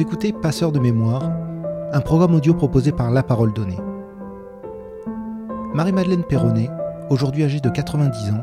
[0.00, 1.30] Écoutez Passeur de mémoire,
[1.92, 3.76] un programme audio proposé par La Parole Donnée.
[5.74, 6.70] Marie-Madeleine Perronnet,
[7.10, 8.42] aujourd'hui âgée de 90 ans,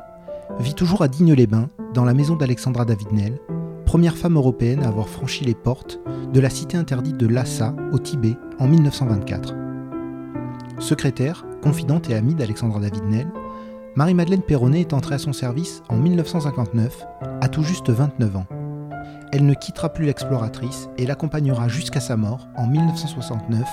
[0.60, 3.40] vit toujours à Digne-les-Bains, dans la maison d'Alexandra David-Nel,
[3.88, 6.00] première femme européenne à avoir franchi les portes
[6.32, 9.56] de la cité interdite de Lhasa, au Tibet, en 1924.
[10.78, 13.32] Secrétaire, confidente et amie d'Alexandra David-Nel,
[13.96, 17.04] Marie-Madeleine Perronnet est entrée à son service en 1959,
[17.42, 18.46] à tout juste 29 ans.
[19.34, 23.68] Elle ne quittera plus l'exploratrice et l'accompagnera jusqu'à sa mort en 1969,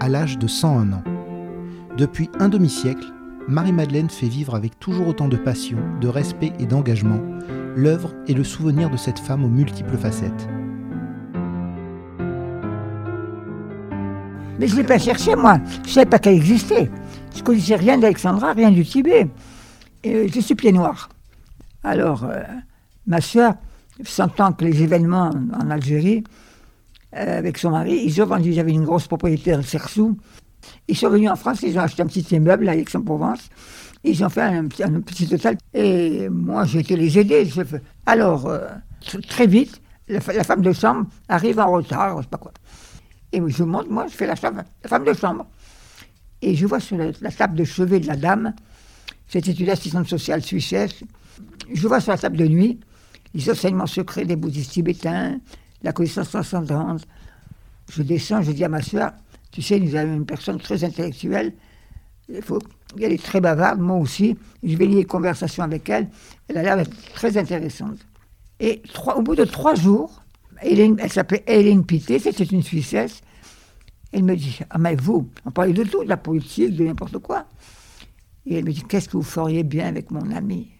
[0.00, 1.04] à l'âge de 101 ans.
[1.96, 3.06] Depuis un demi-siècle,
[3.46, 7.20] Marie-Madeleine fait vivre avec toujours autant de passion, de respect et d'engagement
[7.76, 10.48] l'œuvre et le souvenir de cette femme aux multiples facettes.
[14.58, 15.60] Mais je ne l'ai pas cherché, moi.
[15.84, 16.90] Je ne savais pas qu'elle existait.
[17.32, 19.28] Je ne connaissais rien d'Alexandra, rien du Tibet.
[20.02, 21.08] Et euh, je suis pied noir.
[21.84, 22.42] Alors, euh,
[23.06, 23.54] ma soeur,
[24.04, 26.24] sentant que les événements en Algérie,
[27.16, 30.16] euh, avec son mari, ils ont vendu, j'avais une grosse propriété dans Sersou.
[30.86, 33.48] Ils sont venus en France, ils ont acheté un petit immeuble à Aix-en-Provence.
[34.04, 35.58] Ils ont fait un, petit hôtel.
[35.74, 37.48] Et moi, j'ai été les aider.
[38.06, 38.50] Alors,
[39.28, 42.52] très vite, la, femme de chambre arrive en retard, je sais pas quoi.
[43.32, 45.46] Et je monte, moi, je fais la, femme de chambre.
[46.40, 48.54] Et je vois sur la, table de chevet de la dame,
[49.26, 51.02] c'était une assistante sociale suissesse,
[51.72, 52.80] je vois sur la table de nuit
[53.34, 55.38] les enseignements secrets des bouddhistes tibétains,
[55.82, 57.06] la connaissance transcendante.
[57.90, 59.12] Je descends, je dis à ma soeur,
[59.50, 61.52] tu sais, nous avons une personne très intellectuelle,
[62.28, 62.58] il faut,
[63.00, 66.08] elle est très bavarde, moi aussi, je vais lier conversation avec elle,
[66.48, 67.98] elle a l'air très intéressante.
[68.60, 70.22] Et trois, au bout de trois jours,
[70.60, 73.22] elle s'appelait Hélène Pité, c'était une Suissesse.
[74.12, 77.18] Elle me dit Ah, mais vous, on parlait de tout, de la politique, de n'importe
[77.18, 77.46] quoi.
[78.46, 80.70] Et elle me dit Qu'est-ce que vous feriez bien avec mon ami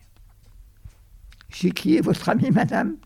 [1.50, 2.96] J'ai qui est votre ami, madame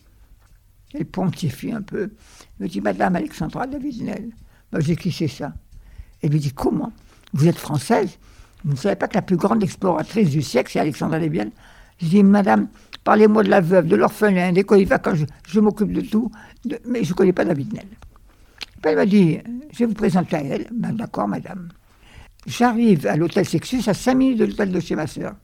[0.95, 2.11] Elle pontifie un peu.
[2.59, 4.31] Elle me dit Madame Alexandra David-Nel.
[4.73, 5.53] Moi, j'ai qui c'est ça
[6.23, 6.93] Elle me dit Comment?
[7.33, 8.19] Vous êtes française?
[8.65, 11.51] Vous ne savez pas que la plus grande exploratrice du siècle, c'est Alexandra David-Nel
[11.99, 12.69] Je dis Madame,
[13.05, 14.79] Parlez-moi de la veuve, de l'orphelin, des quand
[15.47, 16.31] je, m'occupe de tout,
[16.87, 17.67] mais je ne connais pas Nel.
[18.85, 19.39] elle m'a dit,
[19.73, 20.69] je vais vous présenter à elle.
[20.73, 21.69] Ben, D'accord, madame.
[22.47, 25.35] J'arrive à l'hôtel Sexus, à 5 minutes de l'hôtel de chez ma soeur.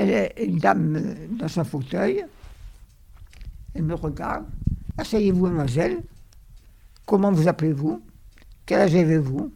[0.00, 2.24] Elle est une dame euh, dans son fauteuil.
[3.74, 4.46] Elle me regarde.
[4.96, 6.00] Asseyez-vous, mademoiselle.
[7.04, 8.02] Comment vous appelez-vous?
[8.64, 9.52] Quel âge avez-vous?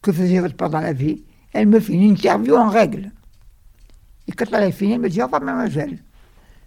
[0.00, 1.22] Que faisiez votre père dans la vie?
[1.52, 3.12] Elle me fait une interview en règle.
[4.26, 5.98] Et quand elle a fini, elle me dit Au revoir, mademoiselle.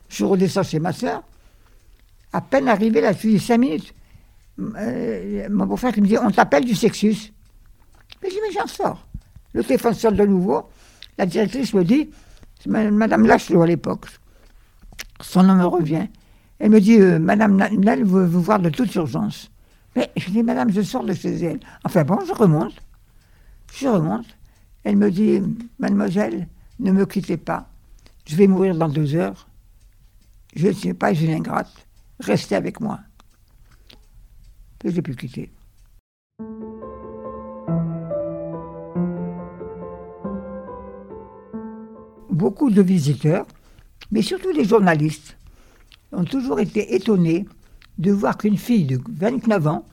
[0.07, 1.23] Je redescends chez ma soeur.
[2.31, 3.91] À peine arrivé, là, je suis cinq minutes.
[4.59, 7.33] Euh, mon beau-frère qui me dit On t'appelle du Sexus.
[8.21, 9.07] Mais je dis Mais j'en sors.
[9.53, 10.69] Le téléphone sonne de nouveau.
[11.17, 12.11] La directrice me dit
[12.67, 14.07] Madame Lachelot à l'époque.
[15.21, 16.07] Son nom me revient.
[16.59, 19.49] Elle me dit euh, Madame Nel veut vous voir de toute urgence.
[19.95, 21.59] Mais je dis Madame, je sors de chez elle.
[21.83, 22.75] Enfin bon, je remonte.
[23.73, 24.25] Je remonte.
[24.83, 25.41] Elle me dit
[25.79, 26.47] Mademoiselle,
[26.79, 27.69] ne me quittez pas.
[28.25, 29.47] Je vais mourir dans deux heures.
[30.55, 31.71] Je ne sais pas une ingrate.
[32.19, 32.99] Restez avec moi.
[34.79, 35.51] Puis j'ai pu quitter.
[42.39, 43.45] Beaucoup de visiteurs,
[44.11, 45.35] mais surtout des journalistes,
[46.13, 47.45] ont toujours été étonnés
[47.97, 49.85] de voir qu'une fille de 29 ans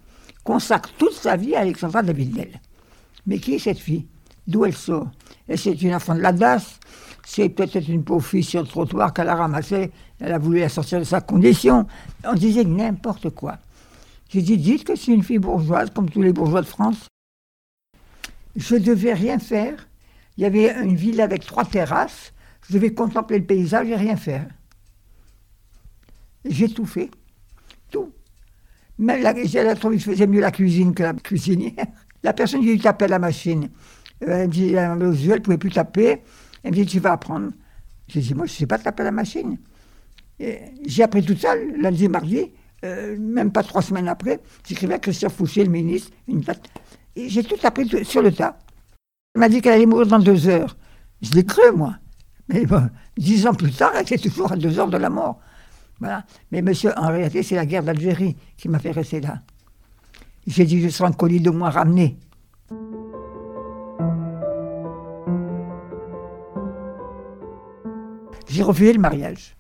[0.45, 2.61] consacre toute sa vie à Alexandra David-Nel.
[3.27, 4.07] Mais qui est cette fille?
[4.47, 5.09] D'où elle sort?
[5.57, 6.79] C'est une enfant de la DAS?
[7.27, 9.91] C'est peut-être une pauvre fille sur le trottoir qu'elle a ramassée.
[10.21, 11.89] Elle a voulu la sortir de sa condition.
[12.23, 13.59] On disait n'importe quoi.
[14.29, 17.09] J'ai dit, dites que c'est une fille bourgeoise, comme tous les bourgeois de France.
[18.55, 19.89] Je devais rien faire.
[20.37, 22.33] Il y avait une ville avec trois terrasses.
[22.69, 24.47] Je devais contempler le paysage et rien faire.
[26.45, 27.11] J'ai tout fait.
[27.91, 28.13] Tout.
[28.99, 31.73] Même la, trouvé je faisais mieux la cuisine que la cuisinière.
[32.23, 33.69] La personne qui tapait la machine,
[34.21, 36.23] elle me dit, elle ne pouvait plus taper.
[36.65, 37.53] Elle me dit, tu vas apprendre.
[38.09, 39.59] J'ai dit, moi, je ne sais pas taper la machine.
[40.41, 42.51] J'ai appris tout ça lundi, mardi,
[42.85, 44.41] euh, même pas trois semaines après.
[44.67, 46.69] J'écrivais à Christian Fouché, le ministre, une date.
[47.15, 48.59] Et j'ai tout appris sur le tas.
[49.35, 50.77] Elle m'a dit qu'elle allait mourir dans deux heures.
[51.23, 51.97] Je l'ai cru, moi.
[52.49, 55.41] Mais bon, dix ans plus tard, elle était toujours à deux heures de la mort.
[55.99, 56.25] Voilà.
[56.53, 59.41] Mais monsieur, en réalité, c'est la guerre d'Algérie qui m'a fait rester là.
[60.47, 62.19] J'ai dit, je serai un colis de moins ramené.
[68.49, 69.57] J'ai refusé le mariage.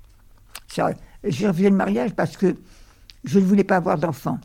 [1.24, 2.56] J'ai refusé le mariage parce que
[3.24, 4.38] je ne voulais pas avoir d'enfants.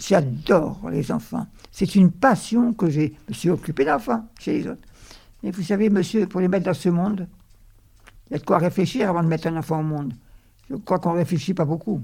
[0.00, 1.46] J'adore les enfants.
[1.72, 3.16] C'est une passion que j'ai.
[3.26, 4.82] Je me suis occupé d'enfants chez les autres.
[5.42, 7.26] Mais vous savez, monsieur, pour les mettre dans ce monde,
[8.30, 10.12] il y a de quoi réfléchir avant de mettre un enfant au monde.
[10.68, 12.02] Je crois qu'on ne réfléchit pas beaucoup.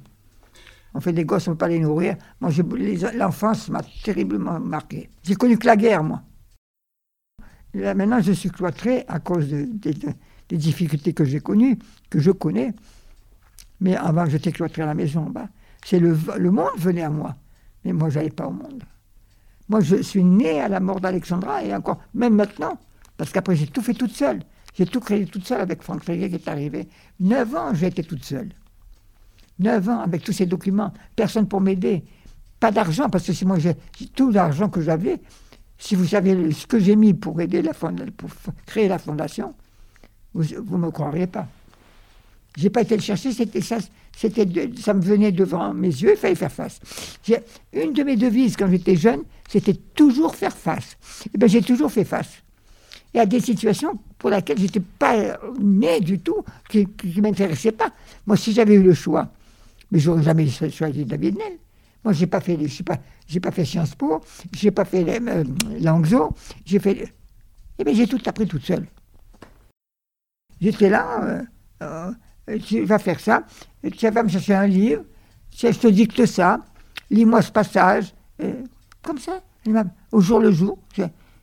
[0.94, 2.16] on fait des gosses, on ne peut pas les nourrir.
[2.40, 2.50] Moi,
[3.14, 5.10] l'enfance m'a terriblement marqué.
[5.22, 6.22] J'ai connu que la guerre, moi.
[7.74, 11.78] Là, maintenant, je suis cloîtré à cause des difficultés que j'ai connues,
[12.08, 12.72] que je connais.
[13.80, 15.32] Mais avant, j'étais cloîtré à la maison
[15.84, 17.34] C'est le, le monde venait à moi.
[17.84, 18.84] Mais moi, je n'allais pas au monde.
[19.68, 22.78] Moi, je suis né à la mort d'Alexandra et encore, même maintenant,
[23.16, 24.40] parce qu'après, j'ai tout fait toute seule.
[24.74, 26.88] J'ai tout créé toute seule avec Franck Réguet qui est arrivé.
[27.20, 28.50] Neuf ans, j'ai été toute seule.
[29.58, 30.92] Neuf ans avec tous ces documents.
[31.14, 32.04] Personne pour m'aider.
[32.58, 33.76] Pas d'argent, parce que si moi j'ai
[34.14, 35.20] tout l'argent que j'avais,
[35.78, 38.30] si vous savez ce que j'ai mis pour aider la pour
[38.66, 39.54] créer la fondation,
[40.32, 41.46] vous ne me croiriez pas.
[42.56, 43.78] J'ai pas été le chercher, c'était ça,
[44.16, 44.46] c'était
[44.80, 46.80] ça me venait devant mes yeux, il fallait faire face.
[47.72, 50.96] Une de mes devises quand j'étais jeune, c'était toujours faire face.
[51.26, 52.42] Et eh ben j'ai toujours fait face.
[53.14, 57.90] Et à des situations pour lesquelles j'étais pas né du tout, qui ne m'intéressaient pas.
[58.26, 59.30] Moi, si j'avais eu le choix,
[59.90, 61.58] mais j'aurais jamais choisi David Nel.
[62.04, 62.98] Moi, j'ai pas fait, pas,
[63.40, 64.20] pas fait Sciences Po,
[64.52, 65.44] j'ai pas fait euh,
[65.80, 66.34] Langzo,
[66.66, 67.14] j'ai fait,
[67.78, 68.86] eh bien, j'ai tout appris toute seule.
[70.60, 71.46] J'étais là.
[71.82, 72.12] Euh,
[72.50, 73.44] euh, tu vas faire ça,
[73.96, 75.02] tu vas me chercher un livre,
[75.50, 76.60] je te dicte ça,
[77.10, 78.14] lis-moi ce passage,
[79.00, 79.42] comme ça,
[80.12, 80.78] au jour le jour,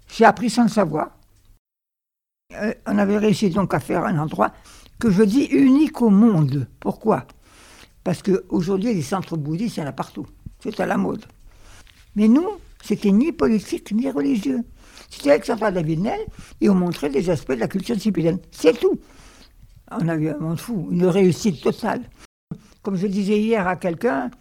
[0.07, 1.09] j'ai appris sans le savoir.
[2.53, 4.51] Euh, on avait réussi donc à faire un endroit
[5.00, 6.68] que je dis unique au monde.
[6.80, 7.25] Pourquoi?
[8.03, 10.25] Parce qu'aujourd'hui, les centres bouddhistes, il y en a partout.
[10.59, 11.25] C'est à la mode.
[12.15, 12.48] Mais nous,
[12.83, 14.62] c'était ni politique ni religieux.
[15.09, 16.19] C'était Alexandra David Nel
[16.59, 18.39] et on montrait des aspects de la culture sibérienne.
[18.51, 19.00] C'est tout
[20.00, 22.01] on a eu un monde fou, une réussite totale.
[22.81, 24.31] Comme je disais hier à quelqu'un,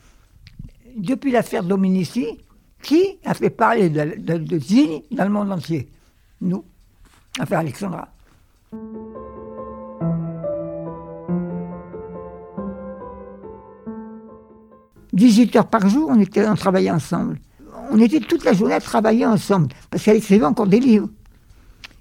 [0.96, 2.38] depuis l'affaire Dominici,
[2.82, 5.88] qui a fait parler de, de, Zini dans le monde entier?
[6.40, 6.64] Nous,
[7.38, 8.08] enfin Alexandra.
[15.12, 17.38] «18 heures par jour, on, était, travaillait ensemble.
[17.90, 21.08] On était toute la journée à travailler ensemble, parce qu'elle écrivait encore des livres.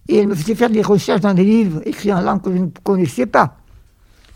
[0.08, 2.58] Et elle me faisait faire des recherches dans des livres écrits en langue que je
[2.58, 3.58] ne connaissais pas.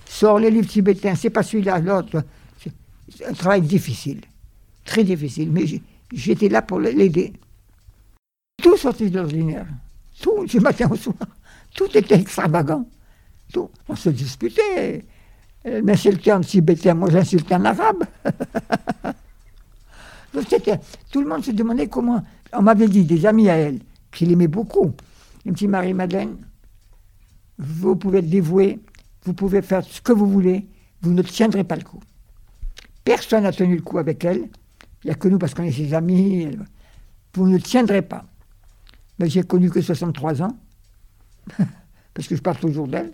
[0.05, 2.23] Sors les livres tibétains, c'est pas celui-là, l'autre.
[3.15, 4.21] C'est un travail difficile,
[4.85, 5.65] très difficile, mais
[6.11, 7.33] j'étais là pour l'aider.
[8.61, 9.65] Tout sortait de l'ordinaire,
[10.23, 11.15] tout, du matin au soir,
[11.75, 12.87] tout était extravagant.
[13.51, 13.69] Tout.
[13.89, 15.05] On se disputait.
[15.63, 18.03] Elle m'insultait en tibétain, moi j'insultais en arabe.
[21.11, 22.23] tout le monde se demandait comment.
[22.53, 23.79] On m'avait dit, des amis à elle,
[24.11, 24.93] qu'il aimait beaucoup,
[25.45, 26.37] il me dit Marie-Madeleine,
[27.57, 28.79] vous pouvez être dévouée,
[29.25, 30.67] vous pouvez faire ce que vous voulez,
[31.01, 31.99] vous ne tiendrez pas le coup.
[33.03, 34.49] Personne n'a tenu le coup avec elle.
[35.03, 36.57] Il n'y a que nous parce qu'on est ses amis.
[37.33, 38.25] Vous ne tiendrez pas.
[39.19, 40.57] Mais j'ai connu que 63 ans,
[42.13, 43.13] parce que je parle toujours d'elle.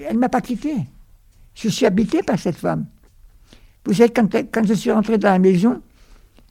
[0.00, 0.74] Elle ne m'a pas quitté.
[1.54, 2.86] Je suis habité par cette femme.
[3.84, 5.80] Vous savez, quand, quand je suis rentré dans la maison,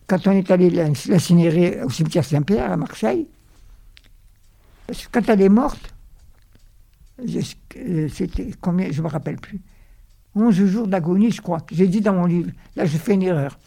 [0.07, 3.27] quand on est allé l'incinérer au cimetière Saint-Pierre à Marseille,
[5.11, 5.93] quand elle est morte,
[7.19, 9.59] euh, c'était combien, je ne me rappelle plus.
[10.35, 11.59] 11 jours d'agonie, je crois.
[11.71, 12.51] J'ai dit dans mon livre.
[12.75, 13.57] Là, je fais une erreur.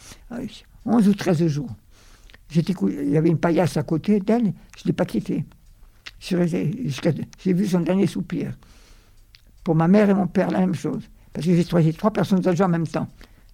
[0.84, 1.70] 11 ou 13 jours.
[2.54, 5.44] Il y avait une paillasse à côté d'elle, je ne l'ai pas quittée.
[6.18, 8.52] J'ai vu son dernier soupir.
[9.64, 11.02] Pour ma mère et mon père, la même chose.
[11.32, 13.08] Parce que j'ai choisi trois personnes âgées en même temps.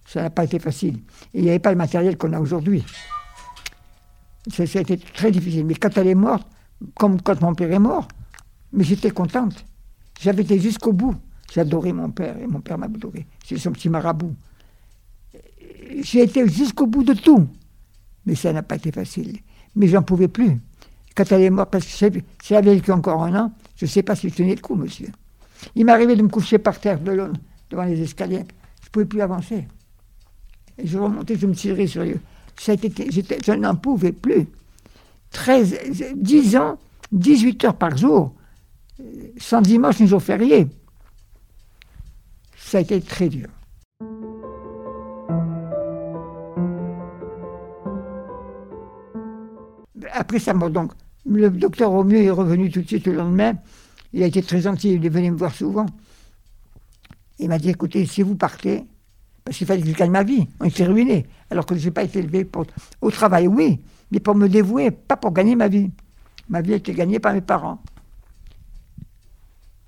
[0.05, 0.97] Ça n'a pas été facile.
[1.33, 2.83] Et il n'y avait pas le matériel qu'on a aujourd'hui.
[4.49, 5.65] Ça, a été très difficile.
[5.65, 6.47] Mais quand elle est morte,
[6.95, 8.07] comme quand mon père est mort.
[8.73, 9.65] Mais j'étais contente.
[10.19, 11.15] J'avais été jusqu'au bout.
[11.53, 13.25] J'adorais mon père et mon père m'a adoré.
[13.45, 14.35] C'est son petit marabout.
[16.01, 17.47] J'ai été jusqu'au bout de tout.
[18.27, 19.39] Mais ça n'a pas été facile.
[19.75, 20.59] Mais j'en pouvais plus.
[21.15, 24.03] Quand elle est morte, parce que elle avait vécu encore un an, je ne sais
[24.03, 25.07] pas si je tenais le coup, monsieur.
[25.73, 28.45] Il m'arrivait de me coucher par terre devant les escaliers.
[28.81, 29.67] Je ne pouvais plus avancer.
[30.83, 32.17] Je remontais, je me tirais sur les...
[32.59, 34.47] Je n'en pouvais plus.
[35.31, 35.77] 13,
[36.15, 36.77] 10 ans,
[37.11, 38.33] 18 heures par jour,
[39.37, 40.67] sans dimanche ni jour férié.
[42.57, 43.47] Ça a été très dur.
[50.17, 50.93] Après sa mort, donc,
[51.25, 53.53] le docteur Romieux est revenu tout de suite le lendemain.
[54.13, 55.85] Il a été très gentil, il est venu me voir souvent.
[57.39, 58.83] Il m'a dit écoutez, si vous partez,
[59.43, 61.27] parce qu'il fallait que je gagne ma vie, on était ruiné.
[61.51, 62.65] Alors que je n'ai pas été élevé pour...
[63.01, 63.79] au travail, oui,
[64.11, 65.91] mais pour me dévouer, pas pour gagner ma vie.
[66.49, 67.79] Ma vie a été gagnée par mes parents.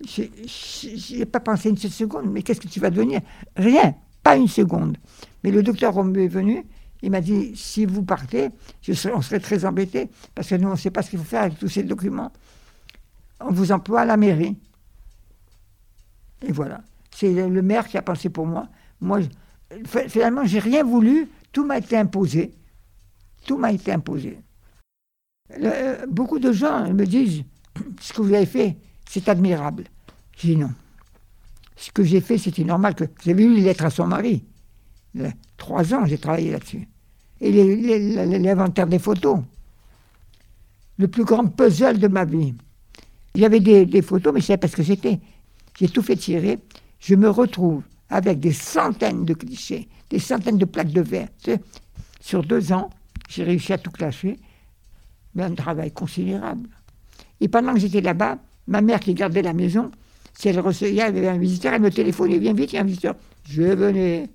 [0.05, 3.21] Je n'ai pas pensé une seule seconde, mais qu'est-ce que tu vas devenir?
[3.55, 4.97] Rien, pas une seconde.
[5.43, 6.65] Mais le docteur Romu est venu,
[7.01, 8.49] il m'a dit, si vous partez,
[9.13, 11.43] on serait très embêtés, parce que nous, on ne sait pas ce qu'il faut faire
[11.43, 12.31] avec tous ces documents.
[13.39, 14.57] On vous emploie à la mairie.
[16.45, 16.81] Et voilà.
[17.15, 18.67] C'est le maire qui a pensé pour moi.
[18.99, 19.21] Moi,
[20.07, 22.53] finalement, j'ai rien voulu, tout m'a été imposé.
[23.45, 24.39] Tout m'a été imposé.
[25.57, 27.43] Euh, beaucoup de gens me disent
[28.01, 28.77] ce que vous avez fait,
[29.07, 29.85] c'est admirable.
[30.37, 30.71] Je dis non.
[31.75, 32.93] Ce que j'ai fait, c'était normal.
[32.93, 33.05] Que...
[33.05, 34.43] Vous avez lu les lettres à son mari.
[35.59, 36.87] Trois ans, j'ai travaillé là-dessus.
[37.41, 39.39] Et l'inventaire des photos.
[40.97, 42.55] Le plus grand puzzle de ma vie.
[43.35, 45.19] Il y avait des, photos, mais je ne savais pas ce que c'était.
[45.77, 46.57] J'ai tout fait tirer.
[46.99, 51.29] Je me retrouve avec des centaines de clichés, des centaines de plaques de verre.
[52.19, 52.89] Sur deux ans,
[53.29, 54.37] j'ai réussi à tout clasher,
[55.35, 56.67] mais un travail considérable.
[57.39, 59.91] Et pendant que j'étais là-bas, ma mère qui gardait la maison,
[60.33, 63.15] si elle recevait, un visiteur, elle me téléphonait, viens vite, il y a un visiteur.
[63.47, 64.29] Je venais.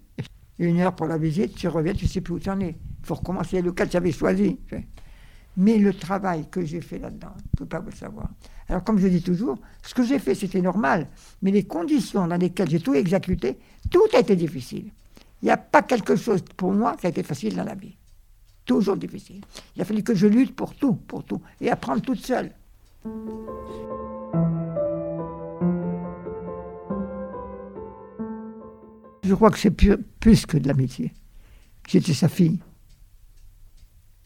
[0.59, 2.77] Une heure pour la visite, tu reviens, tu ne sais plus où tu en es.
[3.01, 4.59] Il faut recommencer le cas que j'avais choisi.
[5.57, 8.29] Mais le travail que j'ai fait là-dedans, je ne peux pas vous savoir.
[8.69, 11.09] Alors, comme je dis toujours, ce que j'ai fait, c'était normal,
[11.43, 13.59] mais les conditions dans lesquelles j'ai tout exécuté,
[13.91, 14.91] tout a été difficile.
[15.43, 17.97] Il n'y a pas quelque chose pour moi qui a été facile dans la vie.
[18.65, 19.43] Toujours difficile.
[19.77, 22.51] Il a fallu que je lutte pour tout, pour tout, et apprendre toute seule.
[29.25, 31.13] Je crois que c'est plus que de l'amitié.
[31.89, 32.59] J'étais sa fille.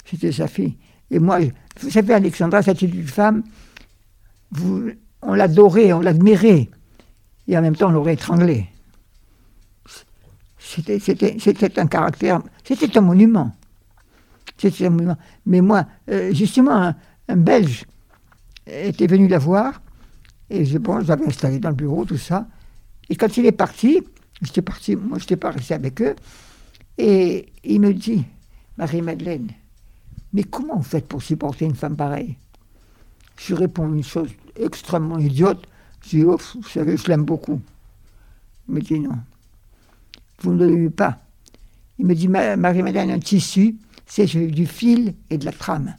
[0.05, 0.77] J'étais sa fille.
[1.11, 1.39] Et moi,
[1.81, 3.43] vous savez, Alexandra, c'était une femme,
[4.51, 4.91] vous,
[5.23, 6.69] on l'adorait, on l'admirait,
[7.47, 8.67] et en même temps, on l'aurait étranglée.
[10.59, 13.53] C'était un caractère, c'était un monument.
[14.59, 15.17] C'était un monument.
[15.47, 16.93] Mais moi, euh, justement,
[17.29, 17.85] un, Belge
[18.67, 19.81] était venu la voir,
[20.51, 22.47] et je, j'avais installé dans le bureau, tout ça.
[23.09, 24.03] Et quand il est parti,
[24.43, 26.15] j'étais parti, moi, je n'étais pas resté avec eux,
[26.97, 28.25] et il me dit,
[28.77, 29.49] Marie-Madeleine,
[30.33, 32.37] mais comment vous faites pour supporter une femme pareille?
[33.37, 35.67] Je réponds une chose extrêmement idiote.
[36.03, 37.61] Je dis, oh, vous savez, je l'aime beaucoup.
[38.69, 39.17] Il me dit, non,
[40.41, 41.19] vous ne l'aimez pas.
[41.99, 43.77] Il me dit, Marie-Madeleine, un tissu,
[44.07, 45.95] c'est du fil et de la trame.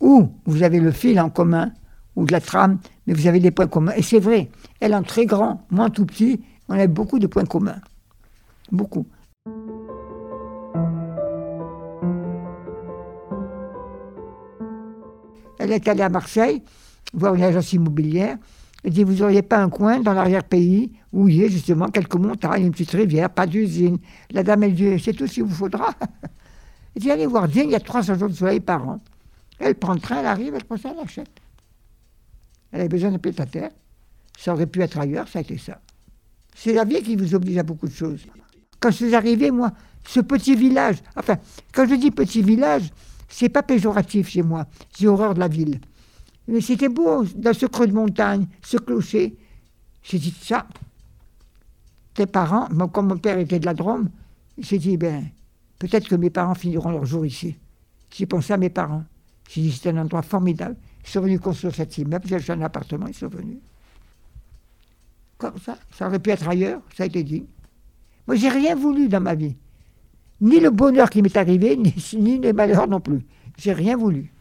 [0.00, 1.72] Ou vous avez le fil en commun,
[2.16, 3.92] ou de la trame, mais vous avez des points communs.
[3.96, 7.26] Et c'est vrai, elle en très grand, moi en tout petit, on a beaucoup de
[7.26, 7.80] points communs.
[8.72, 9.06] Beaucoup.
[15.58, 16.62] Elle est allée à Marseille,
[17.12, 18.36] voir une agence immobilière.
[18.82, 22.16] Elle dit Vous n'auriez pas un coin dans l'arrière-pays où il y a justement quelques
[22.16, 23.98] montagnes, une petite rivière, pas d'usine
[24.30, 25.94] La dame, elle dit C'est tout ce qu'il vous faudra.
[26.96, 29.00] Elle dit Allez voir Dieu, il y a 300 jours de soleil par an.
[29.58, 31.30] Elle prend le train, elle arrive, elle prend ça, elle achète.
[32.70, 33.70] Elle a besoin d'un pied à terre.
[34.38, 35.80] Ça aurait pu être ailleurs, ça a été ça.
[36.54, 38.20] C'est la vie qui vous oblige à beaucoup de choses.
[38.80, 39.72] Quand je suis arrivé, moi,
[40.06, 41.36] ce petit village, enfin,
[41.72, 42.90] quand je dis petit village,
[43.28, 44.66] c'est pas péjoratif chez moi.
[44.96, 45.80] J'ai horreur de la ville.
[46.46, 49.36] Mais c'était beau, dans ce creux de montagne, ce clocher.
[50.02, 50.66] J'ai dit, ça,
[52.12, 54.10] tes parents, comme mon père était de la Drôme,
[54.58, 55.24] j'ai dit, ben,
[55.78, 57.56] peut-être que mes parents finiront leur jour ici.
[58.10, 59.04] J'ai pensé à mes parents.
[59.48, 60.76] J'ai dit, c'est un endroit formidable.
[61.02, 63.58] Ils sont venus construire cet immeuble, j'ai un appartement, ils sont venus.
[65.92, 67.46] Ça, aurait pu être ailleurs, ça a été dit.
[68.26, 69.56] Moi, j'ai rien voulu dans ma vie
[70.40, 73.20] ni le bonheur qui m'est arrivé, ni, ni les malheurs non plus.
[73.56, 74.32] J'ai rien voulu.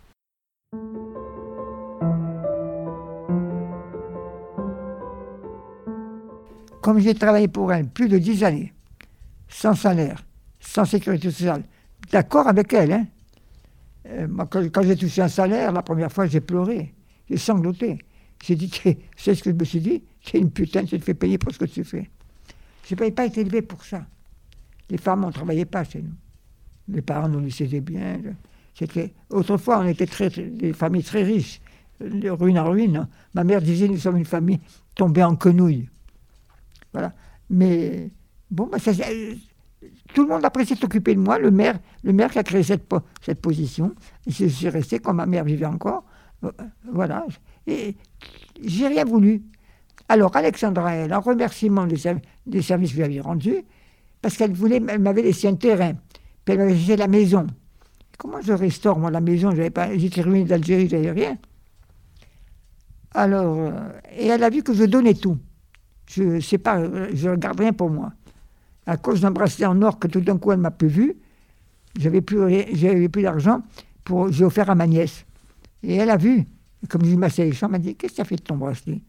[6.81, 8.73] Comme j'ai travaillé pour elle plus de dix années,
[9.47, 10.25] sans salaire,
[10.59, 11.63] sans sécurité sociale,
[12.11, 13.05] d'accord avec elle, hein.
[14.05, 16.93] Euh, quand, j'ai touché un salaire, la première fois, j'ai pleuré,
[17.29, 17.99] j'ai sangloté.
[18.43, 18.69] J'ai dit,
[19.15, 21.53] c'est ce que je me suis dit, c'est une putain, tu te fais payer pour
[21.53, 22.09] ce que tu fais.
[22.85, 24.05] Je n'ai pas été élevé pour ça.
[24.89, 26.13] Les femmes, on ne travaillait pas chez nous.
[26.87, 28.19] Les parents nous laissaient bien.
[28.73, 31.61] C'était, autrefois, on était très, des familles très riches,
[31.99, 33.07] ruine en ruine.
[33.33, 34.59] Ma mère disait, nous sommes une famille
[34.95, 35.89] tombée en quenouille.
[36.91, 37.13] Voilà.
[37.49, 38.09] Mais,
[38.49, 38.77] bon, bah,
[40.13, 42.87] tout le monde appréciait s'occuper de moi, le maire, le maire qui a créé cette,
[43.41, 43.93] position.
[44.27, 46.03] Je suis resté quand ma mère vivait encore.
[46.43, 46.51] Euh,
[46.91, 47.25] voilà.
[47.67, 47.95] Et
[48.61, 49.43] j'ai rien voulu.
[50.09, 51.97] Alors, Alexandra, elle, en remerciement des,
[52.45, 53.63] des services que j'avais rendus,
[54.21, 55.93] parce qu'elle voulait, elle m'avait laissé un terrain,
[56.45, 57.47] puis elle m'avait laissé la maison.
[58.17, 59.51] Comment je restaure, moi, la maison?
[59.51, 61.37] J'étais ruiné d'Algérie, j'avais rien.
[63.13, 63.71] Alors, euh,
[64.15, 65.37] et elle a vu que je donnais tout.
[66.07, 68.11] Je je ne garde rien pour moi.
[68.85, 71.15] À cause d'un bracelet en or que tout d'un coup elle m'a plus vu,
[71.97, 72.37] j'avais plus,
[72.73, 73.61] j'avais plus d'argent,
[74.03, 75.25] pour, j'ai offert à ma nièce.
[75.83, 76.45] Et elle a vu,
[76.89, 79.01] comme je lui les champs, elle m'a dit Qu'est-ce que as fait de ton bracelet?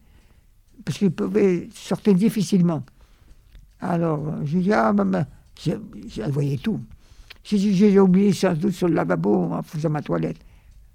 [0.83, 2.83] Parce qu'il pouvait sortir difficilement.
[3.79, 5.25] Alors, je dis, ah, maman,
[5.65, 6.79] elle voyait tout.
[7.43, 10.37] J'ai dit, j'ai oublié sans doute sur le lavabo en faisant ma toilette.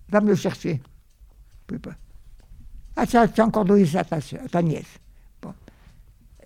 [0.09, 0.81] Va me le chercher.
[1.61, 1.95] Je peux pas.
[2.97, 4.99] Ah, tu as encore donné ça à ta, ta nièce.
[5.41, 5.55] Bon.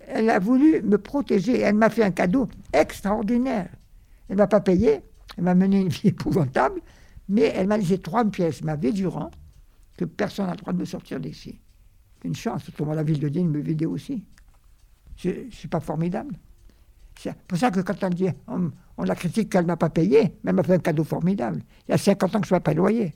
[0.07, 1.61] elle a voulu me protéger.
[1.61, 3.71] Elle m'a fait un cadeau extraordinaire.
[4.29, 5.01] Elle ne m'a pas payé,
[5.37, 6.81] elle m'a mené une vie épouvantable,
[7.29, 9.31] mais elle m'a laissé trois pièces, ma vie durant,
[9.97, 11.61] que personne n'a le droit de me sortir d'ici.
[12.25, 14.25] Une chance, autrement la ville de Digne me vidait aussi.
[15.17, 16.35] Suis pas formidable.
[17.17, 20.35] C'est pour ça que quand on dit, on, la critique qu'elle ne m'a pas payé,
[20.43, 21.61] mais elle m'a fait un cadeau formidable.
[21.87, 23.15] Il y a 50 ans que je ne pas loyer.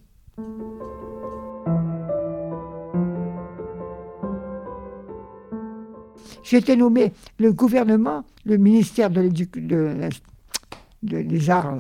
[6.44, 10.08] J'ai été nommé le gouvernement, le ministère de, de,
[11.02, 11.76] des Arts,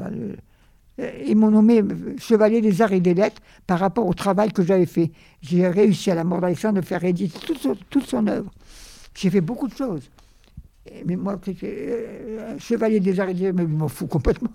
[1.26, 1.82] ils m'ont nommé
[2.18, 5.12] chevalier des arts et des lettres par rapport au travail que j'avais fait.
[5.40, 7.38] J'ai réussi à la mort d'Alexandre de faire éditer
[7.90, 8.50] toute son œuvre.
[9.14, 10.10] J'ai fait beaucoup de choses.
[11.04, 14.50] Mais moi, euh, chevalier des arts, mais je m'en fous complètement.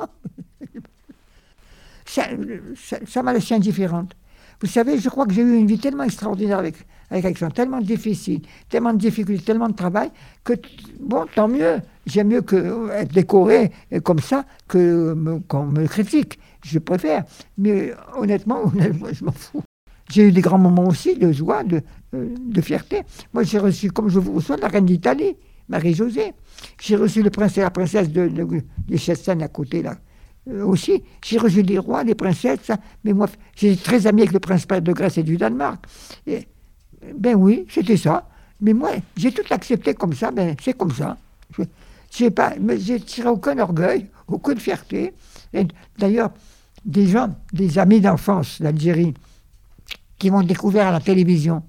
[2.06, 4.16] ça m'a laissé indifférente.
[4.62, 6.76] Vous savez, je crois que j'ai eu une vie tellement extraordinaire avec,
[7.10, 10.12] avec Alexandre, tellement difficile, tellement de difficultés, tellement de travail,
[10.44, 10.54] que,
[11.00, 11.80] bon, tant mieux.
[12.06, 13.72] J'aime mieux que être décoré
[14.04, 15.16] comme ça que
[15.48, 16.40] qu'on me critique.
[16.64, 17.24] Je préfère.
[17.58, 18.72] Mais honnêtement,
[19.12, 19.64] je m'en fous.
[20.12, 21.82] J'ai eu des grands moments aussi de joie, de,
[22.14, 23.02] euh, de fierté.
[23.34, 25.36] Moi, j'ai reçu, comme je vous reçois, la reine d'Italie.
[25.70, 26.34] Marie-Josée.
[26.82, 29.96] J'ai reçu le prince et la princesse de, de, à côté, là.
[30.50, 32.70] Euh, aussi, j'ai reçu des rois, des princesses,
[33.06, 35.86] mais moi, j'étais très ami avec le prince de Grèce et du Danemark.
[37.16, 38.30] Ben oui, c'était ça.
[38.60, 41.18] Mais moi, j'ai tout accepté comme ça, ben c'est comme ça.
[42.20, 45.14] N'ai pas, j'ai tiré aucun orgueil, aucune fierté.
[45.98, 46.32] D'ailleurs,
[46.86, 49.14] des gens, des amis d'enfance d'Algérie,
[50.20, 51.64] qui m'ont découvert à la télévision,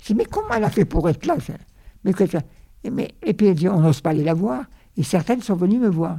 [0.00, 1.36] je dis, mais comment elle a fait pour être là
[2.04, 2.24] mais que
[2.82, 2.90] et,
[3.22, 4.64] et puis elle dit, on n'ose pas aller la voir.
[4.96, 6.18] Et certaines sont venues me voir.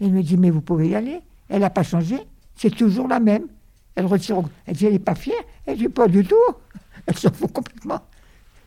[0.00, 1.20] Et elle me dit, mais vous pouvez y aller.
[1.48, 2.18] Elle n'a pas changé.
[2.56, 3.46] C'est toujours la même.
[3.94, 4.42] Elle retire.
[4.66, 5.42] Elle dit, elle n'est pas fière.
[5.66, 6.36] Elle dit, pas du tout.
[7.06, 8.00] Elle s'en fout complètement.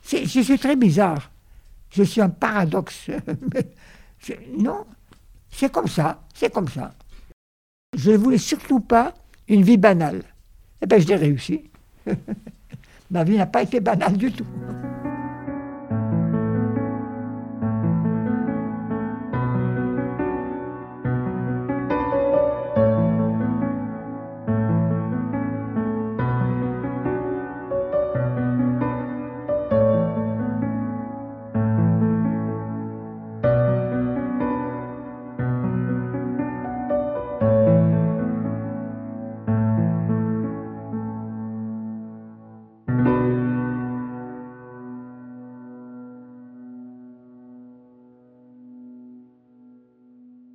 [0.04, 1.30] je suis très bizarre.
[1.90, 3.10] Je suis un paradoxe.
[4.58, 4.84] non,
[5.50, 6.22] c'est comme ça.
[6.34, 6.92] C'est comme ça.
[7.96, 9.14] Je ne voulais surtout pas
[9.48, 10.22] une vie banale.
[10.82, 11.70] Eh bien, je l'ai réussi.
[13.10, 14.46] Ma vie n'a pas été banale du tout.